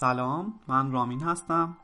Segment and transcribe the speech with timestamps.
[0.00, 1.76] سلام من رامین هستم.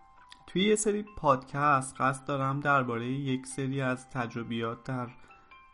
[0.46, 5.08] توی یه سری پادکست قصد دارم درباره یک سری از تجربیات در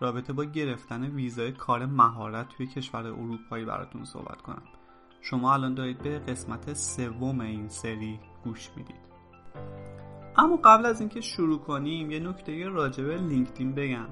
[0.01, 4.63] رابطه با گرفتن ویزای کار مهارت توی کشور اروپایی براتون صحبت کنم.
[5.21, 9.13] شما الان دارید به قسمت سوم این سری گوش می‌دید.
[10.37, 14.09] اما قبل از اینکه شروع کنیم یه نکته راجع به لینکدین بگم.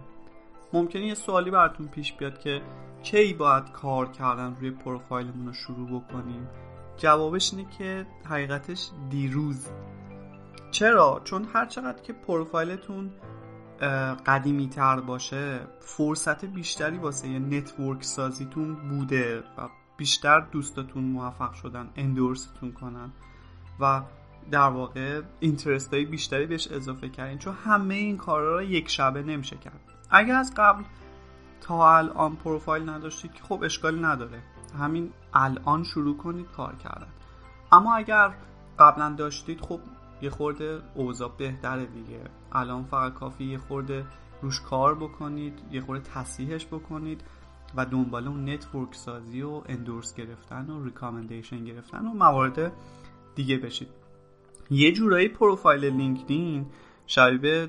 [0.73, 2.63] ممکنه یه سوالی براتون پیش بیاد که
[3.03, 6.49] کی باید کار کردن روی پروفایلمون رو شروع بکنیم؟
[7.01, 9.69] جوابش اینه که حقیقتش دیروز.
[10.71, 13.11] چرا؟ چون هر چقدر که پروفایلتون
[14.27, 21.91] قدیمی تر باشه فرصت بیشتری واسه یه network سازیتون بوده و بیشتر دوستاتون موفق شدن
[21.97, 23.13] endorse تون کنن
[23.81, 24.03] و
[24.51, 27.39] در واقع interest های بیشتری بهش اضافه کردین.
[27.39, 29.81] چون همه این کارا رو یک شبه نمیشه کرد.
[30.11, 30.85] اگر از قبل
[31.61, 34.43] تا الان پروفایل نداشتید که خب اشکالی نداره.
[34.79, 37.09] همین الان شروع کنید کار کردن.
[37.73, 38.35] اما اگر
[38.79, 39.81] قبلا داشتید خب
[40.23, 42.21] یه خورده اوضاع بهتره دیگه.
[42.53, 44.05] الان فقط کافی یه خورده
[44.43, 47.21] روش کار بکنید یه خورده تصحیحش بکنید
[47.77, 52.73] و دنبال اون network سازی و endorse گرفتن و recommendation گرفتن و موارد
[53.35, 53.89] دیگه بشید.
[54.71, 56.67] یه جورایی پروفایل لینکدین
[57.07, 57.69] شبیه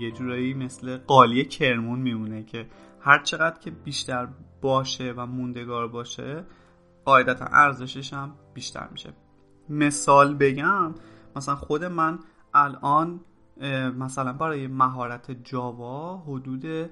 [0.00, 2.66] یه جورایی مثل قالی کرمون میمونه که
[3.06, 4.28] هر چقدر که بیشتر
[4.60, 6.44] باشه و موندگار باشه
[7.04, 9.12] قاعدتا ارزشش هم بیشتر میشه.
[9.68, 10.94] مثال بگم
[11.36, 12.18] مثلا خود من
[12.54, 13.20] الان
[13.98, 16.90] مثلا برای مهارت جاوا حدود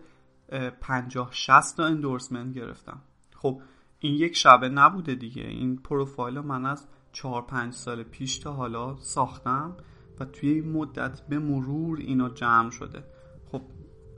[0.80, 3.00] 50 60 تا اندورسمنت گرفتم.
[3.36, 3.60] خب
[3.98, 5.42] این یک شبه نبوده دیگه.
[5.42, 9.76] این پروفایل من از 4 5 سال پیش تا حالا ساختم
[10.20, 13.04] و توی این مدت به مرور اینا جمع شده.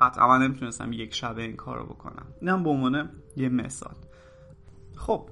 [0.01, 2.27] قطعا نمی‌تونستم یک شبه این کار رو بکنم.
[2.41, 3.95] اینم به عنوان یه مثال.
[4.97, 5.31] خب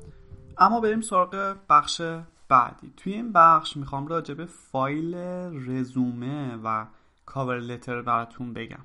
[0.58, 2.02] اما بریم سراغ بخش
[2.48, 2.92] بعدی.
[2.96, 5.14] توی این بخش می‌خوام راجع به فایل
[5.68, 6.86] رزومه و
[7.26, 8.84] کاور لتر براتون بگم.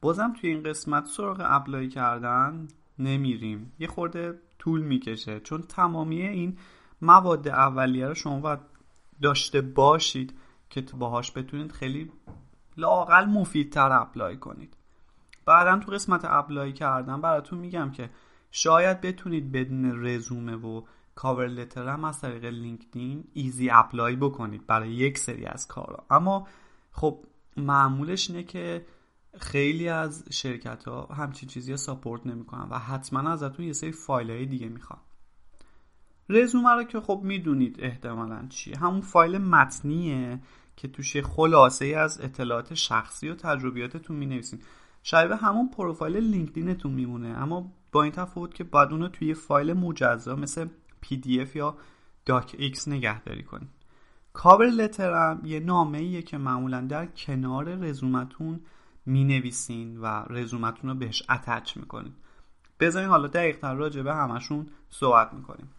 [0.00, 2.68] بازم توی این قسمت سراغ اپلای کردن
[2.98, 3.72] نمیریم.
[3.78, 5.40] یه خورده طول می‌کشه.
[5.40, 6.58] چون تمامی این
[7.02, 8.60] مواد اولیه رو شما باید
[9.22, 10.38] داشته باشید
[10.70, 12.12] که باهاش بتونید خیلی
[12.76, 14.76] لاقل مفیدتر apply کنید.
[15.44, 18.10] بعدا تو قسمت apply کردن براتون میگم که
[18.50, 20.82] شاید بتونید بدون رزومه و
[21.14, 26.06] cover letter هم از طریق لینکدین easy apply بکنید برای یک سری از کارا.
[26.10, 26.48] اما
[26.92, 27.24] خب
[27.56, 28.86] معمولش اینه که
[29.40, 34.30] خیلی از شرکت ها همچین چیزی ها support نمی‌کنن و حتما ازتون یه سری فایل
[34.30, 35.00] های دیگه می‌خوان.
[36.28, 40.40] رزومه رو که خب می‌دونید احتمالا چیه همون فایل متنیه
[40.76, 44.60] که توش خلاصه ای از اطلاعات شخصی و تجربیاتتون می نویسین
[45.02, 47.28] شبیه همون پروفایل لینکدینتون میمونه.
[47.28, 50.68] اما با این تفاوت که باید اونو توی فایل مجزا مثل
[51.00, 51.76] PDF یا
[52.26, 53.68] docx نگهداری کنید
[54.32, 58.60] cover letter هم یه نامه ایه که معمولا در کنار رزومتون
[59.06, 62.12] می نویسین و رزومتون رو بهش attach می‌کنید.
[62.80, 65.70] بذارین حالا دقیق راجع به همشون صحبت می‌کنیم.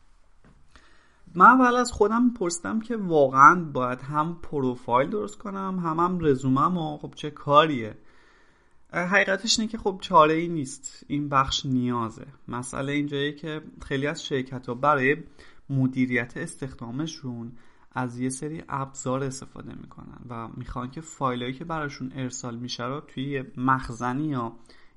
[1.36, 6.78] من اول از خودم پرسیدم که واقعا باید هم پروفایل درست کنم هم هم رزومم
[6.78, 7.98] و خب چه کاریه؟
[8.94, 11.06] حقیقتش اینه که خب چاره ای نیست.
[11.08, 12.28] این بخش نیازه.
[12.48, 15.18] مسئله اینجاییه که خیلی از شرکت ها برای
[15.70, 17.52] مدیریت استخدامشون
[17.92, 23.00] از یه سری ابزار استفاده می‌کنن و می‌خوان که فایلایی که براشون ارسال میشه رو
[23.02, 24.54] توی یه مخزنی یا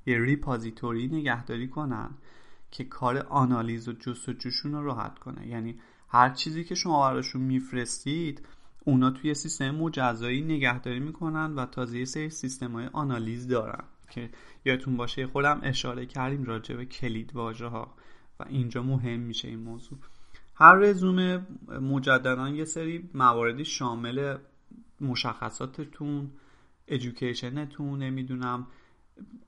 [0.06, 2.10] یه ریپازیتوری نگهداری کنن
[2.70, 5.46] که کار آنالیز و جستجوشون رو راحت کنه.
[5.46, 5.78] یعنی
[6.08, 8.46] هر چیزی که شما براشون میفرستید
[8.88, 14.30] اونا توی سیستم مجزایی نگهداری می‌کنن و تازه سری سیستم های آنالیز دارن که
[14.64, 17.94] یادتون باشه خودم اشاره کردیم راجع به کلید واژه ها
[18.40, 19.98] و اینجا مهم میشه این موضوع.
[20.54, 21.46] هر رزومه
[21.80, 24.36] مجددا یه سری مواردی شامل
[25.00, 26.30] مشخصاتتون
[26.88, 28.66] education تون نمی‌دونم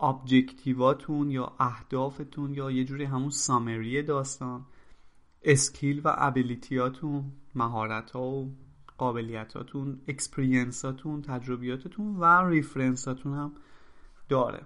[0.00, 4.66] objective اتون یا اهدافتون یا یه جوری همون summary داستان
[5.42, 8.54] skill و ability اتون مهارت ها و
[8.98, 13.52] قابلیتاتون experience اتون تجربیاتتون و reference اتون هم
[14.28, 14.60] داره.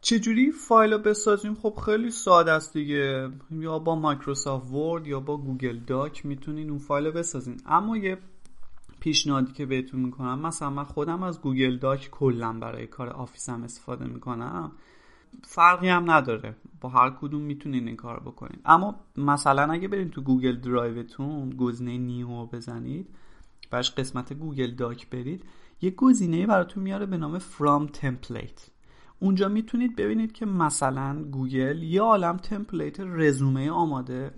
[0.00, 3.30] چجوری فایل رو بسازیم؟ خب خیلی ساده است دیگه.
[3.50, 7.60] یا با Microsoft Word یا با Google Doc می‌تونین اون فایل رو بسازین.
[7.66, 8.18] اما یه
[9.00, 14.04] پیشنهادی که بهتون می‌کنم مثلا من خودم از Google Doc کلا برای کار آفیسم استفاده
[14.04, 14.72] می‌کنم.
[15.44, 16.56] فرقی هم نداره.
[16.80, 18.58] با هر کدوم می‌تونین این کار بکنین.
[18.64, 23.08] اما مثلا اگه برین تو Google Drive تون گزینه new بزنید
[23.70, 25.44] برش قسمت Google Doc برید
[25.80, 28.66] یه گزینه براتون میاره به نام from template
[29.18, 34.34] اونجا می‌تونید ببینید که مثلا گوگل یه عالم template رزومه آماده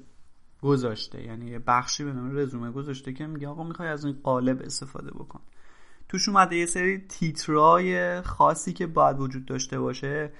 [0.63, 1.25] گذاشته.
[1.25, 5.11] یعنی یه بخشی به نام رزومه گذاشته که میگه آقا می‌خوای از این قالب استفاده
[5.11, 5.41] بکن.
[6.09, 10.33] توش اومده یه سری تیترای خاصی که باید وجود داشته باشه.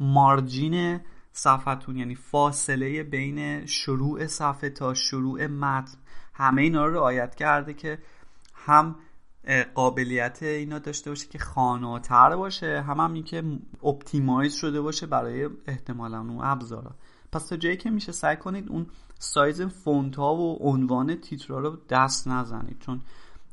[0.00, 1.00] مارجین
[1.32, 5.98] صفحتون یعنی فاصله بین شروع صفحه تا شروع متن.
[6.34, 7.98] همه اینا رو رعایت کرده که
[8.54, 8.96] هم
[9.74, 13.42] قابلیت اینا داشته باشه که خاناتر باشه هم هم این که
[13.84, 16.94] اپتیمایز شده باشه برای احتمالا اون ابزارا.
[17.32, 18.86] پس تا جایی که میشه سعی کنید اون
[19.18, 22.78] سایز فونت ها و عنوان تیترا رو دست نزنید.
[22.78, 23.00] چون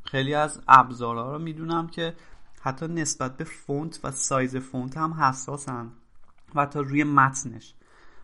[0.04, 2.14] خیلی از ابزارها رو می‌دونم که
[2.60, 5.92] حتی نسبت به فونت و سایز فونت هم حساسن.
[6.54, 7.74] و تا روی متنش.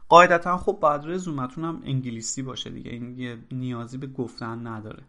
[0.09, 2.91] قاعدتا خب باید رزومتون هم انگلیسی باشه دیگه.
[2.91, 5.03] این نیازی به گفتن نداره.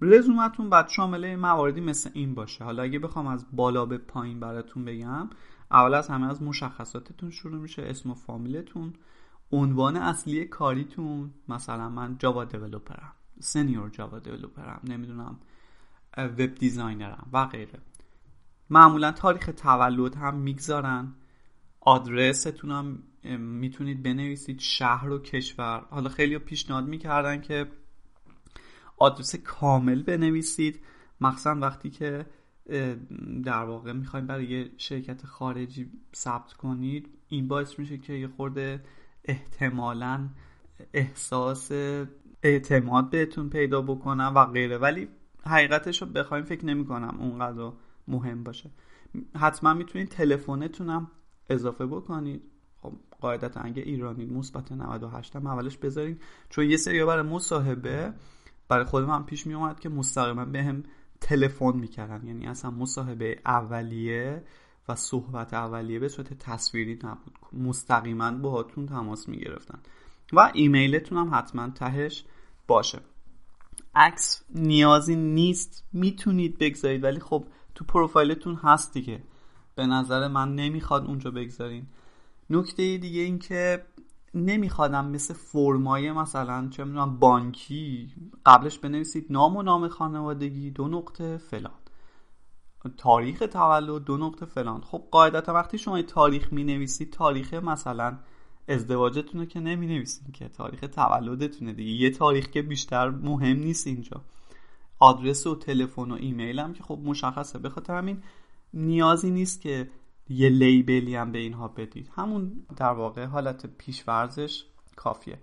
[0.00, 2.64] رزومتون باید شامل مواردی مثل این باشه.
[2.64, 5.30] حالا اگه بخوام از بالا به پایین براتون بگم
[5.70, 8.92] اول از همه از مشخصاتتون شروع میشه اسم و فامیلتون
[9.52, 15.38] عنوان اصلی کاریتون مثلا من Java developer م senior Java developer م نمی‌دونم
[16.16, 17.78] web designer م و غیره.
[18.70, 21.12] معمولا تاریخ تولد هم می‌گذارن.
[21.84, 23.02] آدرستون هم
[23.38, 25.86] می‌تونید بنویسید شهر و کشور.
[25.90, 27.66] حالا خیلی پیشنهاد می‌کردن که
[28.96, 30.80] آدرس کامل بنویسید.
[31.20, 32.26] مخصوصا وقتی که
[33.44, 38.84] در واقع می‌خوایم برای یه شرکت خارجی ثبت کنید این باعث میشه که یه خورده
[39.24, 40.28] احتمالا
[40.94, 41.72] احساس
[42.42, 44.78] اعتماد بهتون پیدا بکنم و غیره.
[44.78, 45.08] ولی
[45.46, 47.72] حقیقتش رو بخوایم فکر نمی کنم اونقدر
[48.08, 48.70] مهم باشه.
[49.36, 51.10] حتما می‌تونید تلفنتونم
[51.50, 52.42] اضافه بکنید.
[52.82, 56.18] خب قاعدتا اگه ایرانی مثبت 98 هم اولش بذارین.
[56.50, 58.12] چون یه سری برای مصاحبه
[58.68, 60.82] برای خودم هم پیش می اومد که مستقیما به هم
[61.20, 62.26] تلفن می‌کردن.
[62.26, 64.44] یعنی اصلا مصاحبه اولیه
[64.88, 67.38] و صحبت اولیه به صورت تصویری نبود.
[67.52, 69.78] مستقیما باهاتون تماس می‌گرفتن.
[70.32, 72.24] و ایمیلتون هم حتما تهش
[72.66, 72.98] باشه.
[73.94, 75.84] عکس نیازی نیست.
[75.92, 77.04] می‌تونید بگذارید.
[77.04, 79.22] ولی خب تو پروفایلتون هست دیگه.
[79.74, 81.86] به نظر من نمی‌خواد اونجا بگذارین.
[82.50, 83.84] نکته دیگه این که
[84.34, 88.12] نمیخوادم مثل فرمای مثلا چه می‌دونم بانکی
[88.46, 91.72] قبلش بنویسید نام و نام خانوادگی دو نقطه فلان.
[92.96, 94.80] تاریخ تولد دو نقطه فلان.
[94.80, 98.18] خب قاعدتا وقتی شما تاریخ می نویسید تاریخ مثلا
[98.68, 101.92] ازدواجتونه که نمی نویسید که تاریخ تولدتونه دیگه.
[101.92, 104.20] یه تاریخ که بیشتر مهم نیست اینجا.
[104.98, 107.58] آدرس و تلفن و ایمیل هم که خب مشخصه.
[107.58, 108.22] به همین
[108.74, 109.90] نیازی نیست که
[110.28, 112.10] یه label ی هم به اینها بدید.
[112.16, 114.64] همون در واقع حالت پیشورزش
[114.96, 115.38] کافیه.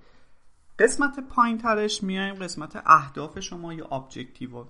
[0.79, 4.65] قسمت پایین ترش میایم قسمت اهداف شما یا objective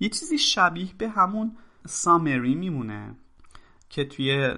[0.00, 1.56] یه چیزی شبیه به همون
[1.86, 3.16] summary میمونه
[3.88, 4.54] که توی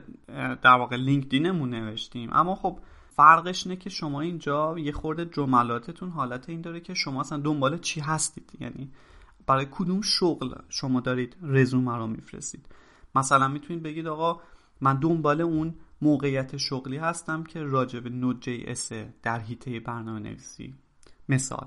[0.62, 2.30] در واقع LinkedIn مون نوشتیم.
[2.32, 2.78] اما خب
[3.16, 7.78] فرقش اینه که شما اینجا یه خورده جملاتتون حالت این داره که شما اصلا دنبال
[7.78, 8.52] چی هستید.
[8.60, 8.92] یعنی
[9.46, 12.66] برای کدوم شغل شما دارید رزومه رو میفرستید.
[13.14, 14.40] مثلا می‌تونید بگید آقا
[14.80, 20.20] من دنبال اون موقعیت شغلی هستم که راجع به نود جی اس در حیطه برنامه
[20.20, 20.74] نویسی.
[21.28, 21.66] مثال.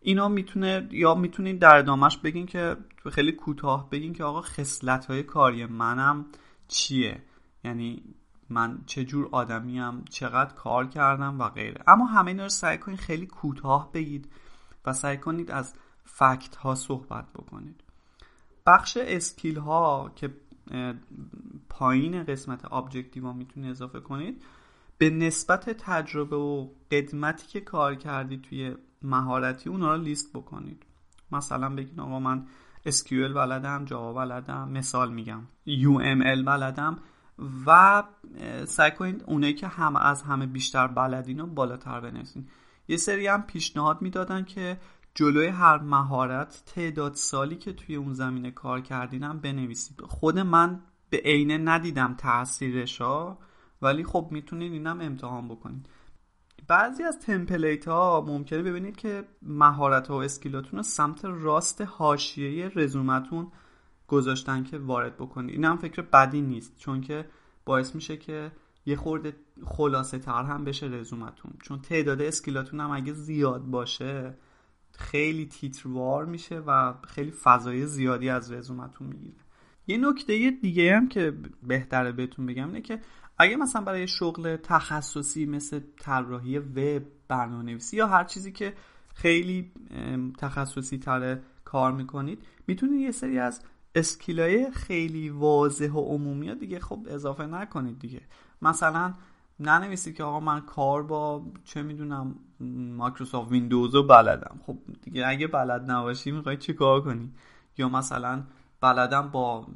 [0.00, 2.76] اینا می‌تونه یا می‌تونید در ادامهش بگین که
[3.12, 6.26] خیلی کوتاه بگین که آقا خصلت های کاری منم
[6.68, 7.22] چیه؟
[7.64, 8.02] یعنی
[8.50, 11.84] من چه جور آدمیم چقدر کار کردم و غیره.
[11.86, 14.32] اما همه اینا رو سعی کنید خیلی کوتاه بگید
[14.86, 17.84] و سعی کنید از fact ها صحبت بکنید.
[18.66, 20.34] بخش skill ها که
[21.68, 24.42] پایین قسمت objective می‌تونید اضافه کنید.
[24.98, 30.82] به نسبت تجربه و قدمتی که کار کردید توی مهارتی اونا رو لیست بکنید.
[31.32, 32.46] مثلا بگید آقا من
[32.88, 36.98] SQL بلدم Java بلدم مثال میگم UML بلدم
[37.66, 38.02] و
[38.64, 42.48] سعی کنید اونایی که هم از همه بیشتر بلدین رو بالاتر بنویسین.
[42.88, 44.78] یه سری هم پیشنهاد می‌دادن که
[45.16, 50.00] جلوی هر مهارت تعداد سالی که توی اون زمینه کار کردینم بنویسید.
[50.00, 50.80] خود من
[51.10, 53.38] به عینه ندیدم تاثیرش ها
[53.82, 55.88] ولی خب می‌تونید اینم امتحان بکنید
[56.68, 62.68] بعضی از تمپلیت ها ممکنه ببینید که مهارت ها و اسکیلاتون رو سمت راست حاشیه
[62.74, 63.52] رزومتون
[64.08, 65.54] گذاشتن که وارد بکنید.
[65.54, 67.28] این هم فکر بدی نیست چون که
[67.64, 68.52] باعث میشه که
[68.86, 71.52] یه خورده خلاصه تر هم بشه رزومتون.
[71.62, 74.34] چون تعداد اسکیلاتون هم اگه زیاد باشه
[74.98, 79.36] خیلی تیتروار میشه و خیلی فضای زیادی از رزومتون می‌گیره.
[79.86, 83.00] یه نکته دیگه هم که بهتره بهتون بگم اینه که
[83.38, 88.74] اگه مثلا برای شغل تخصصی مثل طراحی وب برنامه‌نویسی یا هر چیزی که
[89.14, 89.72] خیلی
[90.38, 93.62] تخصصی تره کار می‌کنید می‌تونید یه سری از
[93.94, 98.20] skill ای خیلی واضح و عمومی دیگه خب اضافه نکنید دیگه.
[98.62, 99.14] مثلا
[99.60, 102.34] ننویسید که آقا من کار با چه می‌دونم
[102.96, 104.60] Microsoft Windows رو بلدم.
[104.66, 107.32] خب دیگه اگه بلد نباشی می‌خوای چی کار کنی؟
[107.78, 108.42] یا مثلا
[108.80, 109.66] بلدم با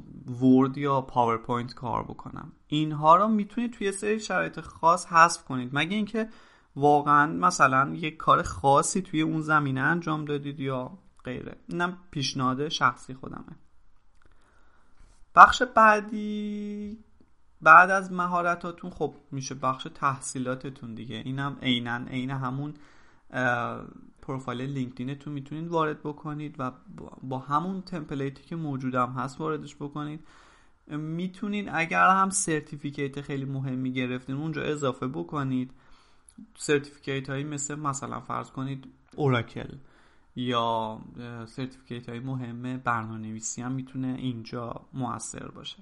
[0.41, 2.51] Word یا PowerPoint کار بکنم.
[2.67, 5.69] اینها رو می‌تونید توی سری شرایط خاص حذف کنید.
[5.73, 6.29] مگه اینکه
[6.75, 11.55] واقعا مثلا یک کار خاصی توی اون زمینه انجام دادید یا غیره.
[11.67, 13.55] اینم پیشنهاد شخصی خودمه.
[15.35, 16.97] بخش بعدی
[17.61, 21.15] بعد از مهارتاتون خب میشه بخش تحصیلاتتون دیگه.
[21.15, 22.73] اینم عینا عین همون
[24.21, 26.71] پروفایل LinkedIn تون می‌تونید وارد بکنید و
[27.23, 30.27] با همون template ی که موجودم هست واردش بکنید.
[30.87, 35.71] می‌تونید اگر هم certificate خیلی مهمی گرفتین اونجا اضافه بکنید.
[36.55, 39.75] certificate هایی مثل مثلا فرض کنید Oracle
[40.35, 40.99] یا
[41.45, 45.77] certificate های مهم برنامه نویسی هم می‌تونه اینجا موثر باشه.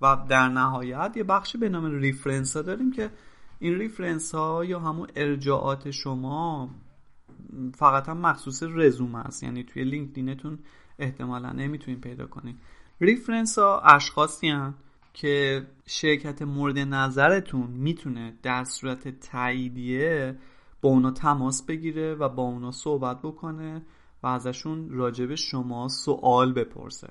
[0.00, 3.10] و در نهایت یه بخشی به نام reference ها داریم که
[3.58, 6.70] این reference ها یا همون ارجاعات شما
[7.74, 10.58] فقط هم مخصوص رزومه است یعنی توی LinkedIn تون
[10.98, 12.56] احتمالا نمی‌تونین پیدا کنین
[13.00, 14.74] reference ها اشخاصی هن
[15.14, 20.38] که شرکت مورد نظرتون می‌تونه در صورت تاییدیه
[20.82, 23.82] با اونا تماس بگیره و با اونا صحبت بکنه
[24.22, 27.08] و ازشون راجب شما سوال بپرسه.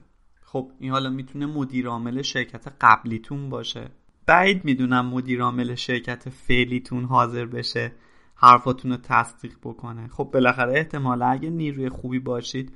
[0.56, 3.90] خب این حالا می‌تونه مدیر عامل شرکت قبلیتون باشه.
[4.26, 7.92] بعید می‌دونم مدیر عامل شرکت فعلیتون حاضر بشه
[8.36, 10.08] حرفاتون رو تصدیق بکنه.
[10.08, 12.74] خب بالاخره احتمالا اگه نیروی خوبی باشید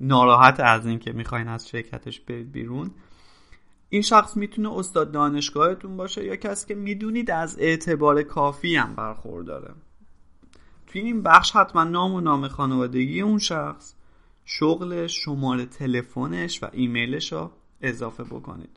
[0.00, 2.90] ناراحت از اینکه می‌خواین از شرکتش برید بیرون.
[3.88, 9.74] این شخص می‌تونه استاد دانشگاهتون باشه یا کسی که می‌دونید از اعتبار کافی هم برخورداره.
[10.86, 13.95] توی این بخش حتما نام و نام خانوادگی اون شخص.
[14.48, 17.50] شغلش شماره تلفنش و ایمیلش رو
[17.80, 18.76] اضافه بکنید.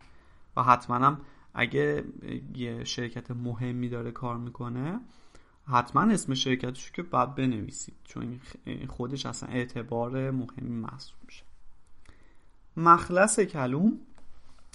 [0.58, 1.22] و حتما هم
[1.54, 2.04] اگه
[2.56, 5.00] یه شرکت مهمی داره کار می‌کنه
[5.68, 8.40] حتما اسم شرکتش که باید بنویسید چون
[8.88, 11.44] خودش اصلا اعتبار مهمی محسوب میشه.
[12.78, 14.00] مخلص کلوم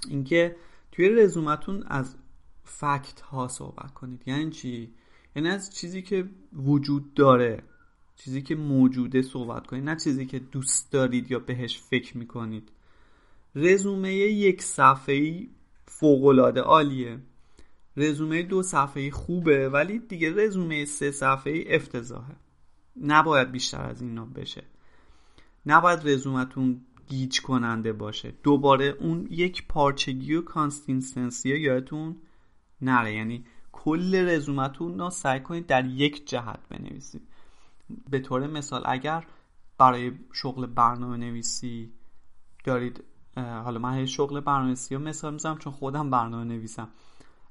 [0.08, 0.56] اینکه
[0.92, 2.16] توی رزومتون از
[2.64, 4.22] فکت ها صحبت کنید.
[4.26, 4.94] یعنی چی؟
[5.36, 7.62] یعنی از چیزی که وجود داره.
[8.16, 12.72] چیزی که موجوده صحبت کنید نه چیزی که دوست دارید یا بهش فکر می‌کنید.
[13.54, 15.48] رزومه یک صفحه‌ای
[15.86, 17.18] فوقالعاده عالیه.
[17.96, 22.36] رزومه دو صفحه خوبه ولی دیگه رزومه سه صفحه افتضاحه.
[23.00, 24.62] نباید بیشتر از اینا بشه.
[25.66, 28.34] نباید رزومتون گیج کننده باشه.
[28.42, 32.16] دوباره اون یک پارچگی و consistency یادتون
[32.80, 33.14] نره.
[33.14, 37.22] یعنی کل رزومتون رو سعی کنید در یک جهت بنویسید.
[38.10, 39.26] به طور مثال اگر
[39.78, 41.92] برای شغل برنامه نویسی
[42.64, 43.04] دارید
[43.36, 46.88] حالا من شغل برنامه نویسی رو مثال می‌زنم چون خودم برنامه نویسم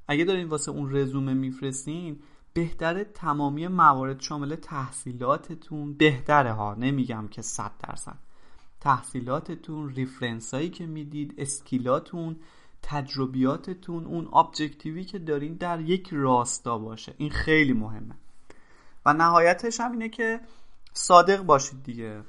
[0.07, 2.19] اگه دارین واسه اون رزومه میفرستین
[2.53, 8.17] بهتره تمامی موارد شامل تحصیلاتتون بهتره ها نمیگم که صد درصد.
[8.79, 12.35] تحصیلاتتون reference هایی که می‌دید skill اتون
[12.81, 17.13] تجربیاتتون اون objective ی که دارین در یک راستا باشه.
[17.17, 18.15] این خیلی مهمه.
[19.05, 20.39] و نهایتش هم اینه که
[20.93, 22.23] صادق باشید دیگه.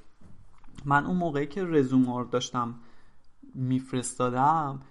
[0.85, 2.75] من اون موقعی که رزومه رو داشتم
[3.55, 4.83] میفرستادم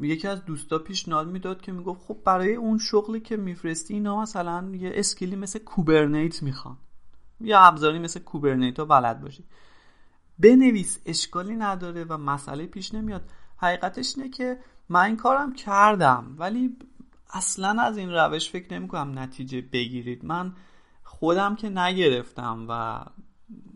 [0.00, 4.70] یکی از دوستا پیشنهاد می‌داد که می‌گفت خب برای اون شغلی که میفرستی اینا مثلا
[4.74, 6.76] یه اسکیلی مثل کوبرنیت می‌خوان.
[7.40, 9.44] یا ابزاری مثل کوبرنیت رو بلد باشی
[10.38, 13.30] بنویس اشکالی نداره و مسئله پیش نمیاد.
[13.56, 16.76] حقیقتش اینه که من این کارم کردم ولی
[17.30, 20.24] اصلا از این روش فکر نمی کنم نتیجه بگیرید.
[20.24, 20.52] من
[21.18, 23.00] خودم که نگرفتم و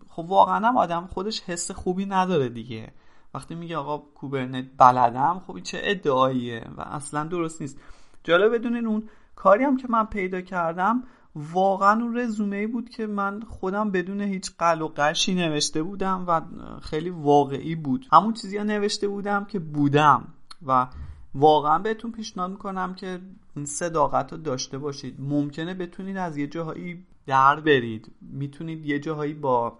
[0.09, 2.93] خب واقعا هم آدم خودش حس خوبی نداره دیگه.
[3.35, 7.81] وقتی میگه آقا کوبرنت بلدم خب این چه ادعاییه و اصلا درست نیست.
[8.25, 11.03] جالب بدونین اون کاری هم که من پیدا کردم
[11.35, 16.25] واقعا اون رزومه ای بود که من خودم بدون هیچ قل و قشی نوشته بودم
[16.29, 16.41] و
[16.81, 18.07] خیلی واقعی بود.
[18.13, 20.29] همون چیزی ها نوشته بودم که بودم
[20.67, 20.87] و
[21.35, 23.21] واقعا بهتون پیشنهاد می‌کنم که
[23.57, 25.17] این صداقت رو داشته باشید.
[25.19, 28.13] ممکنه بتونید از یه جاهایی در برید.
[28.21, 29.79] می‌تونید یه جاهایی با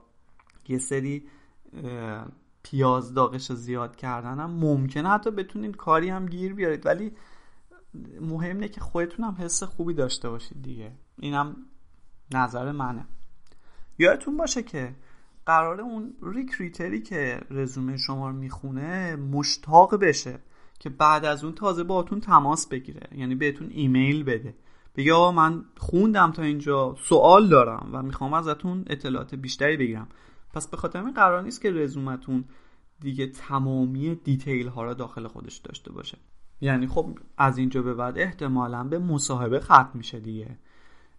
[0.69, 1.27] یه سری
[2.63, 5.09] پیاز داغش زیاد کردن هم ممکنه.
[5.09, 6.87] حتی بتونید کاری هم گیر بیارید.
[6.87, 7.13] ولی
[8.21, 10.93] مهم اینه که خودتون هم حس خوبی داشته باشید دیگه.
[11.19, 11.57] اینم
[12.35, 13.05] نظر منه.
[13.99, 14.95] یادتون باشه که
[15.47, 20.39] قرار اون ریکریتری که رزومه شما رو می‌خونه مشتاق بشه
[20.79, 23.09] که بعد از اون تازه باهاتون تماس بگیره.
[23.17, 24.55] یعنی بهتون ایمیل بده.
[25.01, 30.09] بگه آقا من خوندم تا اینجا سوال دارم و می‌خوام ازتون اطلاعات بیشتری بگیرم.
[30.55, 32.45] پس به خاطر این قرار نیست که رزومتون
[33.01, 36.19] دیگه تمامی detail ها را داخل خودش داشته باشه.
[36.61, 40.59] یعنی خب از اینجا به بعد احتمالا به مصاحبه ختم میشه دیگه.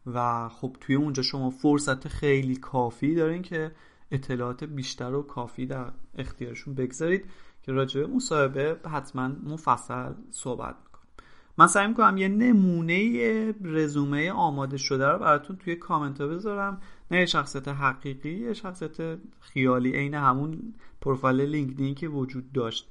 [0.05, 3.71] و خب توی اونجا شما فرصت خیلی کافی دارین که
[4.11, 7.25] اطلاعات بیشتر و کافی در اختیارشون بگذارید
[7.63, 10.75] که راجع به مصاحبه حتما مفصل صحبت
[11.61, 16.81] من سعی می‌کنم یه نمونه رزومه آماده شده رو براتون توی کامنت ها بذارم.
[17.11, 19.91] نه شخصیت حقیقی یه شخصیت خیالی.
[19.91, 22.89] عین همون پروفایل لینکدین که وجود داشت.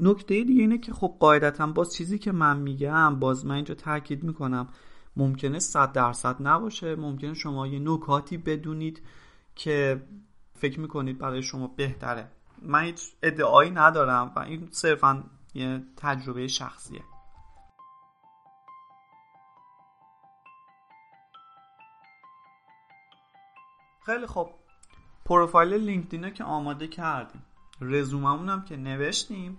[0.00, 4.24] نکته دیگه اینه که خب قاعدتا باز چیزی که من میگم باز من اینجا تاکید
[4.24, 4.68] می‌کنم
[5.16, 6.96] ممکنه صد درصد نباشه.
[6.96, 9.02] ممکنه شما یه نکاتی بدونید
[9.54, 10.02] که
[10.54, 12.28] فکر می‌کنید برای شما بهتره.
[12.62, 15.24] من هیچ ادعایی ندارم و این صرفا
[15.58, 17.02] یه تجربه شخصیه.
[24.06, 24.50] خیلی خب
[25.24, 27.42] پروفایل LinkedIn که آماده کردیم.
[27.80, 29.58] رزوممون هم که نوشتیم.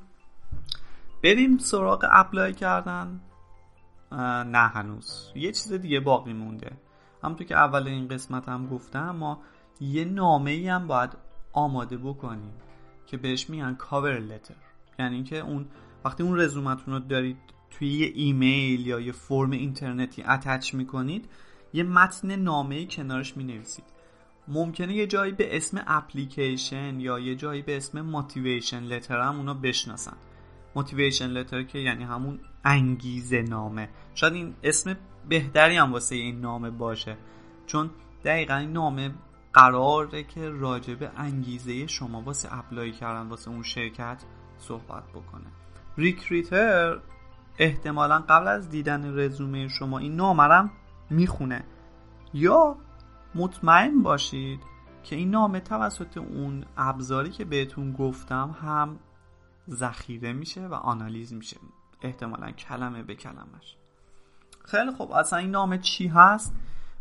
[1.23, 3.21] بریم سراغ apply کردن.
[4.45, 5.31] نه هنوز.
[5.35, 6.77] یه چیز دیگه باقی مونده.
[7.23, 9.41] همونطور که اول این قسمت هم گفتم ما
[9.79, 11.17] یه نامه ای هم باید
[11.53, 12.53] آماده بکنیم
[13.05, 14.68] که بهش میگن cover letter
[14.99, 15.65] یعنی اینکه اون
[16.05, 17.37] وقتی اون رزومتون رو دارید
[17.69, 21.29] توی یه ایمیل یا یه فرم اینترنتی attach می‌کنید
[21.73, 23.85] یه متن نامه کنارش می نویسید
[24.47, 29.53] ممکنه یه جایی به اسم اپلیکیشن یا یه جایی به اسم motivation letter هم اونا
[29.53, 30.17] بشناسن.
[30.75, 33.89] motivation letter که یعنی همون انگیزه نامه.
[34.15, 34.97] شاید این اسم
[35.29, 37.17] بهتری هم واسه این نامه باشه.
[37.65, 37.89] چون
[38.23, 39.11] دقیقا این نامه
[39.53, 44.23] قراره که راجب انگیزه شما واسه apply کردن واسه اون شرکت
[44.59, 45.47] صحبت بکنه.
[45.97, 46.99] recruiter
[47.57, 50.71] احتمالا قبل از دیدن رزومه شما این نامرم
[51.09, 51.63] می‌خونه.
[52.33, 52.75] یا
[53.35, 54.59] مطمئن باشید
[55.03, 58.99] که این نامه توسط اون ابزاری که بهتون گفتم هم
[59.69, 61.57] ذخیره میشه و آنالیز میشه.
[62.01, 63.75] احتمالا کلمه به کلمش.
[64.65, 66.55] خیلی خب اصلا این نامه چی هست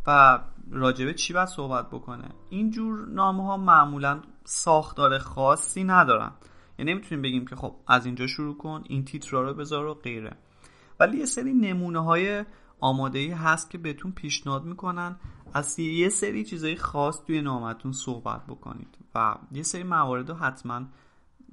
[0.07, 0.39] و
[0.71, 6.31] راجبه چی باید صحبت بکنه؟ اینجور نامه ها معمولا ساختار خاصی ندارن.
[6.79, 10.37] یعنی نمی‌تونیم بگیم که خب از اینجا شروع کن این تیترا رو بذار و غیره.
[11.01, 12.45] ولی یه سری نمونه های
[12.81, 15.17] آماده ای هست که بهتون پیشنهاد می‌کنن
[15.55, 20.83] از یه سری چیزای خاص توی نامتون صحبت بکنید و یه سری موارد رو حتما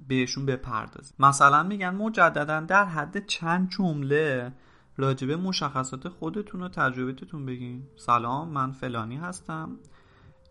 [0.08, 1.16] بهشون بپردازید.
[1.20, 4.54] مثلا میگن مجددا در حد چند جمله
[4.98, 7.84] راجبه مشخصات خودتون و تجربتون بگین.
[7.96, 9.78] سلام من فلانی هستم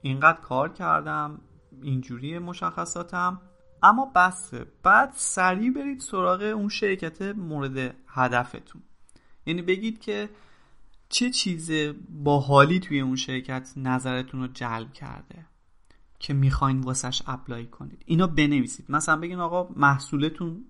[0.03, 1.41] اینقدر کار کردم
[1.83, 3.41] اینجوری مشخصاتم.
[3.85, 8.83] اما بسه بعد سریع برید سراغ اون شرکت مورد هدفتون.
[9.47, 10.29] یعنی بگید که
[11.09, 11.71] چه چیز
[12.09, 15.47] باحالی توی اون شرکت نظرتون رو جلب کرده
[16.19, 18.03] که می‌خواین واسش اپلای کنید.
[18.07, 18.87] اینا بنویسید.
[18.89, 20.65] مثلا بگین آقا محصولتون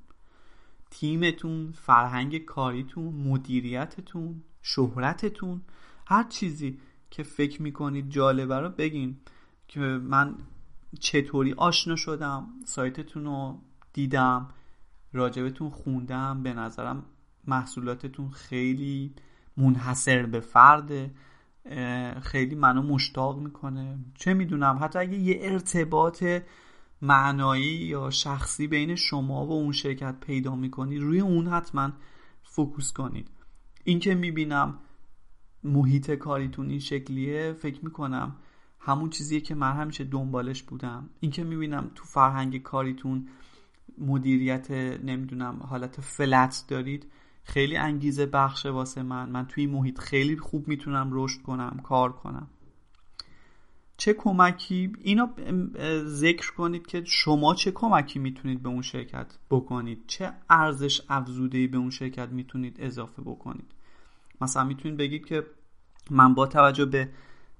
[0.91, 5.63] تیمتون فرهنگ کاریتون مدیریتتون شهرتتون
[6.07, 9.17] هر چیزی که فکر می‌کنید جالبه رو بگین
[9.69, 10.35] که من
[11.01, 13.59] چطوری آشنا شدم سایتتون رو
[13.93, 14.49] دیدم
[15.13, 17.05] راجبتون خوندم به نظرم
[17.47, 19.15] محصولاتتون خیلی
[19.57, 21.11] منحصر به فرده
[22.23, 23.99] خیلی منو مشتاق می‌کنه.
[24.15, 26.25] چه می‌دونم حتی اگه یه ارتباط
[27.03, 31.91] معنایی یا شخصی بین شما و اون شرکت پیدا می‌کنید روی اون حتما
[32.43, 33.31] فوکوس کنید.
[33.85, 34.79] این که می‌بینم
[35.65, 38.37] محیط کاریتون این شکلیه فکر می‌کنم
[38.87, 41.11] همون چیزیه که من همیشه دنبالش بودم.
[41.21, 43.29] این که می‌بینم تو فرهنگ کاریتون
[43.99, 44.71] مدیریت
[45.05, 47.07] نمی‌دونم حالت فلت دارید
[47.45, 49.29] خیلی انگیزه بخشه واسه من.
[49.29, 52.51] من توی محیط خیلی خوب می‌تونم رشد کنم کار کنم.
[53.97, 55.31] چه کمکی؟ اینا
[56.05, 61.79] ذکر کنید که شما چه کمکی می‌تونید به اون شرکت بکنید؟ چه ارزش افزوده به
[61.79, 63.73] اون شرکت می‌تونید اضافه بکنید؟
[64.41, 65.47] مثلا می‌تونید بگید که
[66.11, 67.09] من با توجه به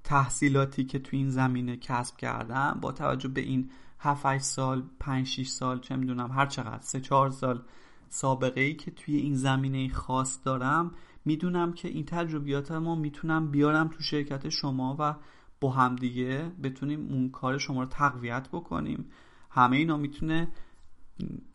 [0.05, 5.47] تحصیلاتی که تو این زمینه کسب کردم با توجه به این 7 سال 5 6
[5.47, 7.63] سال چه می‌دونم هر چقدر 3 4 سال
[8.09, 10.91] سابقه ای که توی این زمینه خاص دارم
[11.25, 15.15] می‌دونم که این تجربیات ما می‌تونم بیارم تو شرکت شما و
[15.61, 19.05] با همدیگه بتونیم اون کار شما رو تقویت بکنیم.
[19.49, 20.47] همه اینا می‌تونه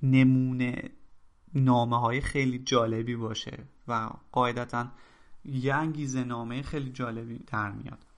[0.03, 0.91] نمونه
[1.55, 4.87] نامه های خیلی جالبی باشه و قاعدتا
[5.45, 8.10] یه انگیزه نامه خیلی جالبی در میاد.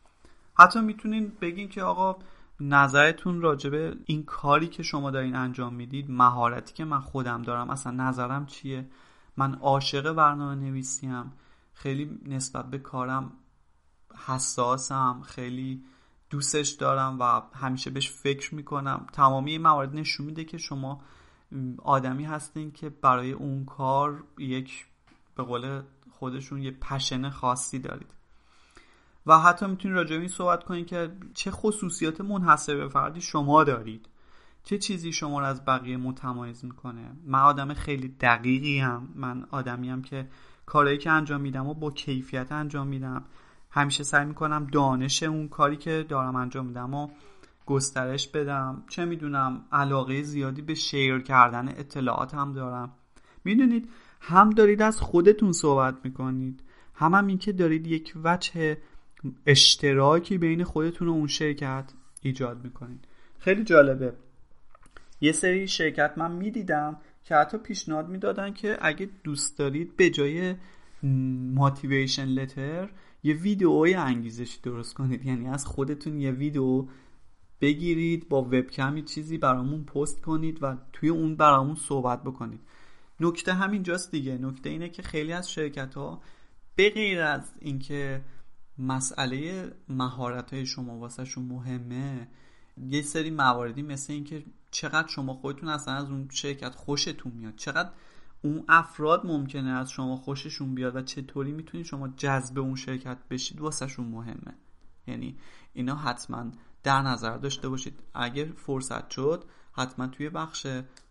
[0.55, 2.17] حتی می‌تونین بگین که آقا
[2.61, 7.93] نظرتون راجبه این کاری که شما دارین انجام می‌دید مهارتی که من خودم دارم اصلا
[7.93, 8.89] نظرم چیه؟
[9.37, 11.33] من عاشق برنامه نویسیم
[11.73, 13.33] خیلی نسبت به کارم
[14.27, 15.85] حساسم خیلی
[16.31, 19.07] دوستش دارم و همیشه بهش فکر می‌کنم.
[19.13, 21.01] تمامی این موارد نشون میده که شما
[21.83, 24.87] آدمی هستین که برای اون کار یک
[25.35, 28.15] به قول خودشون یه پشن خاصی دارید.
[29.27, 34.09] و حتی می‌تونید راجع این صحبت کنید که چه خصوصیات منحصر به فردی شما دارید.
[34.65, 39.91] چه چیزی شما رو از بقیه متمایز می‌کنه؟ من آدم خیلی دقیقی هم من آدمی
[39.91, 40.29] هم که
[40.67, 43.25] کارهایی که انجام میدم و با کیفیت انجام میدم.
[43.71, 47.09] همیشه سعی می‌کنم دانش اون کاری که دارم انجام میدم و
[47.67, 48.83] گسترش بدم.
[48.89, 52.93] چه می‌دونم علاقه زیادی به شیر کردن اطلاعات هم دارم.
[53.45, 53.89] می‌دونید
[54.21, 56.63] هم دارید از خودتون صحبت می‌کنید.
[56.95, 58.79] هم هم اینکه دارید یک وجه
[59.47, 63.05] اشتراکی بین خودتون و اون شرکت ایجاد می‌کنید
[63.39, 64.13] خیلی جالبه.
[65.21, 70.55] یه سری شرکت من می‌دیدم که حتی پیشنهاد می‌دادن که اگه دوست دارید به جای
[71.55, 72.89] ماتیویشن لتر
[73.23, 75.27] یه ویدئوی انگیزشی درست کنید.
[75.27, 76.87] یعنی از خودتون یه ویدیو
[77.61, 82.61] بگیرید با وبکمی چیزی برامون پست کنید و توی اون برامون صحبت بکنید.
[83.21, 84.39] نکته همین جاست دیگه.
[84.39, 86.23] نکته اینه که خیلی از شرکت ها
[86.77, 88.21] به از اینکه
[88.79, 92.29] مسئله مهارت های شما واسهشون مهمه.
[92.77, 97.91] یه سری مواردی مثل اینکه چقدر شما خودتون اصلا از اون شرکت خوشتون میاد چقدر
[98.43, 103.61] اون افراد ممکنه از شما خوششون بیاد و چطوری می‌تونید شما جذب اون شرکت بشید
[103.61, 104.55] واسهشون مهمه.
[105.07, 105.39] یعنی
[105.73, 106.51] اینا حتما
[106.83, 107.99] در نظر داشته باشید.
[108.15, 110.67] اگر فرصت شد حتما توی بخش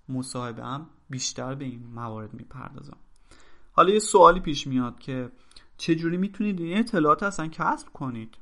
[0.09, 2.97] مصاحبه هم بیشتر به این موارد می‌پردازم.
[3.71, 5.31] حالا یه سوالی پیش میاد که
[5.81, 8.37] چجوری می‌تونید این اطلاعات اصلا کسب کنید؟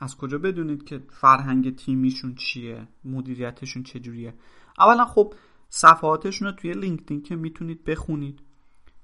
[0.00, 4.34] از کجا بدونید که فرهنگ تیمیشون چیه؟ مدیریتشون چجوریه؟
[4.78, 5.34] اولا خب
[5.68, 8.40] صفحاتشون رو توی لینکدین که می‌تونید بخونید.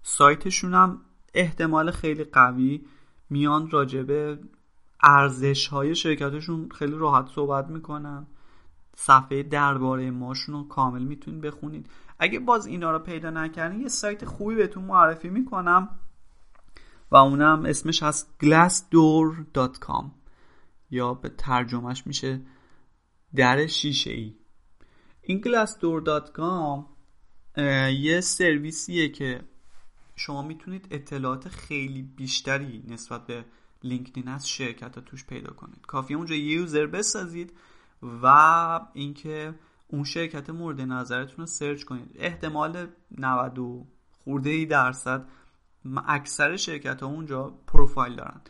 [0.02, 1.00] سایتشون هم
[1.34, 2.84] احتمال خیلی قوی.
[3.30, 4.38] میان راجبه
[5.02, 8.26] ارزش های شرکتشون خیلی راحت صحبت می‌کنن.
[8.96, 11.90] صفحه درباره ماشون رو کامل می‌تونید بخونید.
[12.18, 15.98] اگه باز اینا رو پیدا نکردین یه سایت خوبی بهتون معرفی می‌کنم.
[17.10, 20.04] و اونم اسمش هست glassdoor.com
[20.90, 22.40] یا به ترجمهش میشه
[23.34, 24.34] در شیشه ای
[25.22, 26.84] این glassdoor.com
[27.92, 29.40] یه سرویسیه که
[30.16, 33.44] شما می‌تونید اطلاعات خیلی بیشتری نسبت به
[33.84, 35.86] LinkedIn از شرکت ها توش پیدا کنید.
[35.86, 37.52] کافی اونجا یه user بسازید
[38.22, 38.26] و
[38.94, 39.54] اینکه
[39.88, 42.10] اون شرکت مورد نظرتون رو search کنید.
[42.14, 42.86] احتمال
[43.18, 43.86] 90
[44.24, 45.28] خرده ای درصد
[46.06, 48.40] اکثر شرکت ها اونجا پروفایل دارن.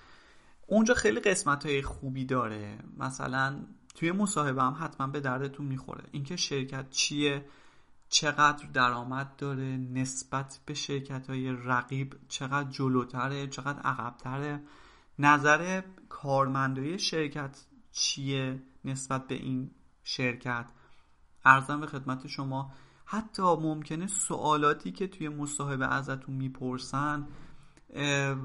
[0.66, 2.78] اونجا خیلی قسمت های خوبی داره.
[2.98, 3.60] مثلا
[3.94, 6.04] توی مصاحبه هم حتما به دردتون می‌خوره.
[6.12, 7.44] اینکه شرکت چیه
[8.08, 14.62] چقدر درآمد داره نسبت به شرکت های رقیب چقدر جلوتره چقدر عقبتره.
[15.18, 19.70] نظر کارمندای شرکت چیه نسبت به این
[20.04, 20.66] شرکت؟
[21.44, 22.72] ارزم به خدمت شما
[23.08, 27.26] حتی ممکنه سوالاتی که توی مصاحبه ازتون می‌پرسن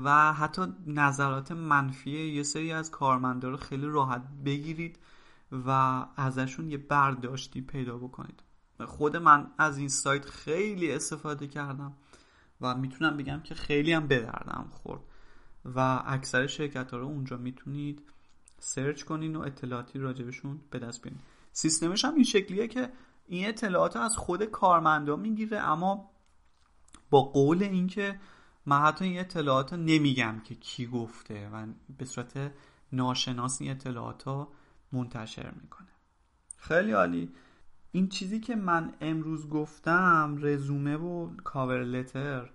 [0.03, 4.99] و حتی نظرات منفی یه سری از کارمندا رو خیلی راحت بگیرید
[5.65, 5.69] و
[6.15, 8.43] ازشون یه برداشتی پیدا بکنید.
[8.85, 11.93] خود من از این سایت خیلی استفاده کردم
[12.61, 15.01] و می‌تونم بگم که خیلی هم بدردم خورد.
[15.75, 18.01] و اکثر شرکت ها رو اونجا می‌تونید
[18.59, 21.21] سرچ کنین و اطلاعاتی راجبشون به دست بیارین.
[21.51, 22.89] سیستمش هم این شکلیه که
[23.31, 26.11] این اطلاعات از خود کارمندا می‌گیره اما
[27.09, 28.19] با قول اینکه
[28.65, 31.67] من حتی این اطلاعات نمیگم که کی گفته و
[31.97, 32.51] به صورت
[32.91, 34.47] ناشناس این اطلاعات
[34.91, 35.87] منتشر می‌کنه.
[36.57, 37.31] خیلی عالی.
[37.91, 42.49] این چیزی که من امروز گفتم رزومه و کاور لتر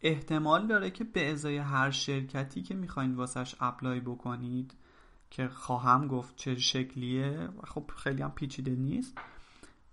[0.00, 4.74] احتمال داره که به ازای هر شرکتی که می‌خواین واسش اپلای بکنید
[5.30, 9.18] که خواهم گفت چه شکلیه و خب خیلی هم پیچیده نیست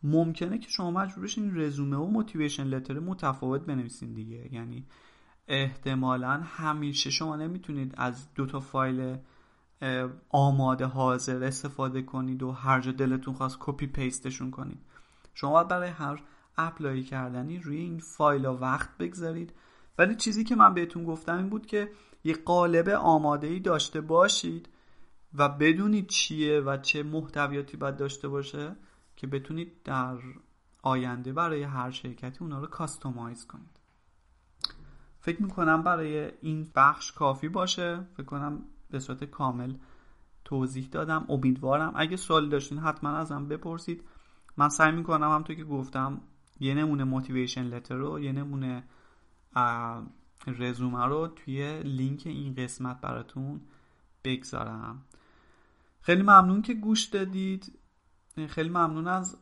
[0.03, 4.49] ممکنه که شما مجبور بشین رزومه و motivation letter متفاوت بنویسین دیگه.
[4.53, 4.85] یعنی
[5.47, 9.17] احتمالا همیشه شما نمی‌تونید از دو تا فایل
[10.29, 14.79] آماده حاضر استفاده کنید و هر جا دلتون خواست copy paste شون کنید.
[15.33, 16.23] شما باید برای هر
[16.57, 19.53] apply کردنی روی این فایل وقت بگذارید.
[19.97, 21.91] ولی چیزی که من بهتون گفتم این بود که
[22.23, 24.69] یه قالب آماده ای داشته باشید
[25.33, 28.75] و بدونید چیه و چه محتویاتی باید داشته باشه.
[29.23, 30.17] که بتونید در
[30.81, 33.79] آینده برای هر شرکتی اونا رو کاستومایز کنید.
[35.19, 38.07] فکر می‌کنم برای این بخش کافی باشه.
[38.13, 39.73] فکر کنم به صورت کامل
[40.45, 41.25] توضیح دادم.
[41.29, 41.93] امیدوارم.
[41.95, 44.03] اگه سوالی داشتین حتما ازم بپرسید.
[44.57, 46.21] من سعی می‌کنم همونطور که گفتم
[46.59, 48.83] یه نمونه موتیویشن لتر رو یه نمونه
[50.47, 53.61] رزومه رو توی لینک این قسمت براتون
[54.23, 55.05] بگذارم.
[56.01, 57.79] خیلی ممنون که گوش دادید.
[58.47, 59.37] خیلی ممنون از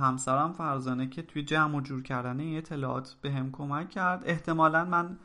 [0.00, 4.22] همسرم فرزانه که توی جمع و جور کردن این اطلاعات به هم کمک کرد.
[4.26, 5.18] احتمالا من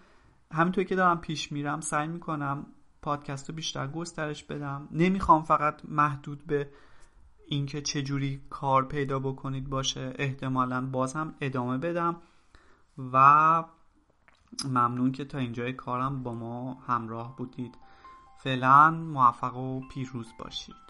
[0.53, 2.65] همینطوری که دارم پیش میرم سعی می‌کنم
[3.01, 4.87] پادکست رو بیشتر گسترش بدم.
[4.91, 6.69] نمی‌خوام فقط محدود به
[7.47, 10.13] اینکه چجوری کار پیدا بکنید باشه.
[10.15, 12.15] احتمالا باز هم ادامه بدم.
[13.13, 13.63] و
[14.65, 17.77] ممنون که تا اینجای کارم با ما همراه بودید.
[18.43, 20.84] فعلا موفق و پیروز باشید.